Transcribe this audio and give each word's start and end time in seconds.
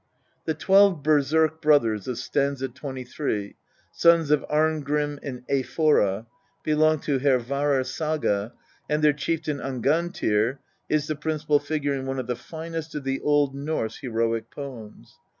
The 0.45 0.55
twelve 0.55 1.03
berserk 1.03 1.61
brothers 1.61 2.07
of 2.07 2.17
st. 2.17 2.73
23, 2.73 3.55
sons 3.91 4.31
of 4.31 4.43
Arngrim 4.49 5.19
and 5.21 5.45
Eyfora, 5.47 6.25
belong 6.63 6.97
to 7.01 7.19
Hervarar 7.19 7.83
Saga, 7.85 8.51
and 8.89 9.03
their 9.03 9.13
chieftain 9.13 9.59
Angantyr 9.61 10.57
is 10.89 11.05
the 11.05 11.15
principal 11.15 11.59
figure 11.59 11.93
in 11.93 12.07
one 12.07 12.17
of 12.17 12.25
the 12.25 12.35
finest 12.35 12.95
of 12.95 13.03
the 13.03 13.19
Old 13.19 13.53
Norse 13.53 13.97
heroic 13.97 14.49
poems. 14.49 15.19